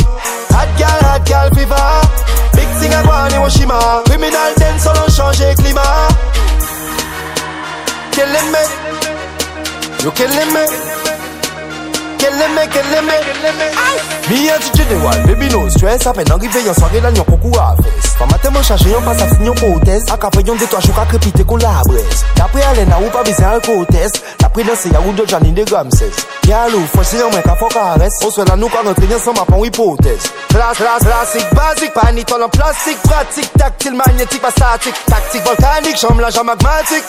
Hot 0.52 0.68
girl, 0.78 1.00
hot 1.08 1.26
girl, 1.26 1.50
fever. 1.54 2.39
Thing 2.80 2.94
à 2.94 3.02
Guan 3.02 3.28
Hiroshima. 3.30 4.02
Criminal 4.06 4.54
on 4.86 5.06
a 5.06 5.10
changé 5.10 5.54
climat. 5.56 6.08
Killing 8.12 8.50
me. 8.52 8.64
You 10.02 10.10
killing 10.12 10.52
me. 10.54 10.99
Killing 12.20 12.54
me, 12.54 12.64
killing 12.68 13.06
me, 13.08 13.16
killing 13.24 13.56
me. 13.56 13.68
Mi 14.28 14.48
a 14.48 14.58
DJ 14.60 14.92
one, 15.02 15.26
baby 15.26 15.48
no 15.48 15.68
stress. 15.70 16.06
A 16.06 16.12
peine 16.12 16.30
arrivé 16.30 16.62
yon 16.62 16.74
soirée 16.74 17.00
là 17.00 17.10
yon 17.10 17.24
concours 17.24 17.58
à 17.58 17.74
fes 17.82 18.10
Pas 18.18 18.26
matin 18.26 18.50
man 18.50 18.62
chargé 18.62 18.90
yon 18.90 19.00
passe 19.00 19.22
à 19.22 19.28
signon 19.30 19.54
pour 19.54 19.80
test. 19.80 20.10
A 20.10 20.18
kapé 20.18 20.42
yon 20.46 20.54
de 20.54 20.66
toi 20.66 20.80
chou 20.80 20.92
ka 20.92 21.06
qu'on 21.44 21.56
la 21.56 21.82
bresse 21.86 22.24
D'après 22.36 22.62
Alena 22.62 23.00
ou 23.00 23.08
pas 23.10 23.22
besoin 23.22 23.48
alcool 23.48 23.86
test 23.86 24.22
D'après 24.38 24.64
danser 24.64 24.90
y'a 24.90 25.00
ou 25.00 25.12
de 25.12 25.26
Johnny 25.26 25.52
de 25.52 25.64
16 25.64 26.12
Yalou, 26.46 26.82
si 27.02 27.16
yon 27.16 27.30
mwen 27.30 27.42
ka 27.42 27.56
fok 27.56 27.76
a 27.76 27.94
res 27.94 28.20
On 28.22 28.44
la 28.44 28.56
nou 28.56 28.68
ka 28.68 28.82
rentre 28.84 29.08
yon 29.10 29.18
sans 29.18 29.32
ma 29.32 29.44
pon 29.44 29.64
hypothèse. 29.64 30.30
Classe, 30.50 30.76
classe, 30.76 31.02
classique, 31.02 31.54
basique, 31.54 31.94
panique, 31.94 32.32
en 32.32 32.48
plastique, 32.48 33.00
pratique, 33.02 33.52
tactile, 33.56 33.94
magnétique, 33.94 34.42
pas 34.42 34.50
statique, 34.50 34.94
tactique, 35.06 35.44
volcanique, 35.44 35.96
chambre 35.96 36.20
la 36.20 36.42
magmatique, 36.42 37.04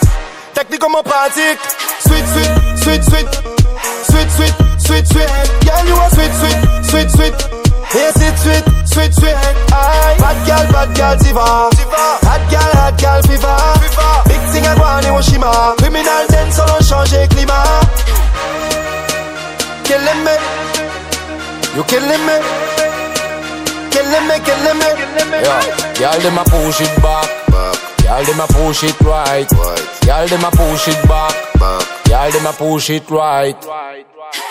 technique 0.53 0.79
comme 0.79 0.95
en 0.95 1.03
pratique. 1.03 1.59
Sweet, 2.05 2.25
sweet, 2.33 2.51
sweet, 2.83 3.03
sweet, 3.03 3.27
sweet, 4.09 4.31
sweet, 4.31 4.80
sweet, 4.91 5.07
sweet, 5.07 5.31
girl, 5.63 5.85
you 5.87 5.95
are 5.95 6.11
sweet, 6.11 6.33
sweet, 6.35 6.59
sweet, 6.83 7.09
sweet. 7.15 7.35
Yes, 7.95 8.15
it's 8.19 8.43
sweet, 8.43 8.65
sweet, 8.87 9.13
sweet. 9.13 9.35
Aye, 9.71 10.15
bad 10.19 10.39
girl, 10.47 10.65
bad 10.71 10.89
girl, 10.95 11.15
diva. 11.17 11.45
Hot 12.27 12.43
girl, 12.51 12.71
hot 12.75 12.99
girl, 12.99 13.21
fever. 13.23 13.55
Big 14.27 14.41
thing 14.51 14.65
à 14.67 14.75
Guan 14.75 15.03
Hiroshima. 15.03 15.75
Criminal 15.77 16.27
dance, 16.27 16.59
on 16.59 16.69
a 16.69 16.83
changé 16.83 17.27
climat. 17.29 17.87
Killing 19.83 20.23
me, 20.25 20.35
you 21.75 21.83
killing 21.83 22.25
me. 22.25 22.80
Killing 23.91 24.27
me, 24.27 24.39
killing 24.45 24.79
me. 24.79 24.87
Yeah, 25.43 25.61
y'all 25.99 26.19
dem 26.21 26.37
a 26.37 26.43
push 26.43 26.81
it 26.81 27.01
back, 27.01 27.29
back. 27.51 27.75
Y'all 28.03 28.23
dem 28.25 28.39
a 28.39 28.47
push 28.47 28.83
it 28.83 28.99
right, 29.01 29.51
right. 29.51 30.05
Y'all 30.05 30.27
dem 30.27 30.43
a 30.43 30.51
push 30.51 30.87
it 30.87 31.07
back, 31.07 31.33
back. 31.59 31.83
Y'all 32.07 32.31
dem 32.31 32.45
a 32.45 32.53
push 32.53 32.89
it 32.89 33.09
right. 33.09 33.61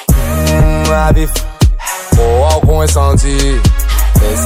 Mmm. 0.09 1.27
Oh, 2.23 2.41
wow, 2.41 2.61
qu'on 2.61 2.83
est 2.83 2.93
senti. 2.93 3.37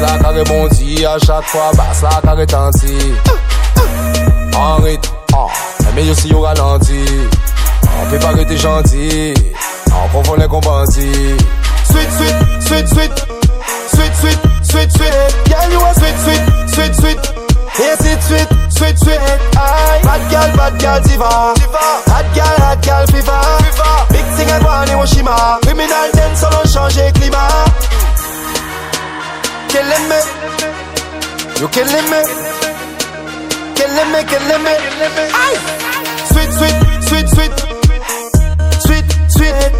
La 0.00 0.18
carré 0.18 0.44
bondi 0.44 1.04
à 1.04 1.18
chaque 1.18 1.44
fois, 1.46 1.70
basse 1.76 2.02
la 2.02 2.20
carré 2.22 2.46
tanti. 2.46 2.96
En 4.56 4.76
rythme, 4.76 5.10
ah, 5.34 5.46
mais 5.94 6.04
yo 6.04 6.14
si 6.14 6.28
yo 6.28 6.40
ralenti. 6.40 7.04
On 8.00 8.10
peut 8.10 8.18
pas 8.18 8.34
que 8.34 8.42
t'es 8.44 8.56
gentil, 8.56 9.34
on 9.92 10.08
confond 10.08 10.36
les 10.36 10.46
bandits. 10.48 11.36
Sweet, 11.84 12.10
sweet, 12.10 12.36
sweet, 12.60 12.88
sweet. 12.88 13.26
Sweet, 13.88 14.14
sweet, 14.14 14.53
sweet, 14.74 14.90
sweet. 14.90 15.14
Girl, 15.46 15.70
you 15.70 15.80
are 15.80 15.94
sweet, 15.94 16.16
sweet, 16.26 16.42
sweet, 16.74 16.94
sweet. 16.98 17.20
Yes, 17.78 18.00
it's 18.06 18.26
sweet, 18.26 18.48
sweet, 18.70 18.96
sweet. 18.98 19.20
Aye. 19.54 20.00
Bad 20.02 20.22
girl, 20.30 20.50
bad 20.58 20.74
girl, 20.82 21.00
diva. 21.06 21.30
Hot 22.10 22.26
girl, 22.34 22.56
hot 22.64 22.78
girl, 22.82 23.04
fever. 23.10 23.42
Big 24.10 24.26
thing 24.36 24.50
à 24.50 24.58
Guan 24.60 24.88
Hiroshima. 24.88 25.58
Criminal 25.62 26.10
dance, 26.12 26.42
on 26.44 26.54
a 26.54 26.62
changé 26.66 27.12
climat. 27.14 27.70
Killing 29.70 30.06
me. 30.10 30.20
You 31.60 31.68
killing 31.68 32.08
me. 32.10 32.20
Killing 33.78 34.10
me, 34.12 34.20
killing 34.30 34.62
me. 34.66 34.74
Aye. 35.42 35.58
Sweet, 36.30 36.50
sweet, 36.58 36.76
sweet. 37.02 37.28
Sweet, 37.30 37.54
sweet. 38.82 39.06
Sweet, 39.34 39.72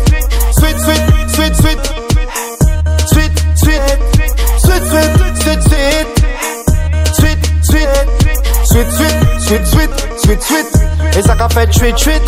sweet. 8.75 8.91
Sweet, 8.91 8.91
sweet, 8.91 9.67
sweet, 9.67 9.67
sweet, 9.67 10.19
sweet, 10.19 10.43
sweet. 10.43 11.17
Et 11.17 11.23
ça 11.23 11.37
qu'a 11.37 11.49
fait 11.49 11.71
tweet, 11.71 11.97
tweet. 11.97 12.23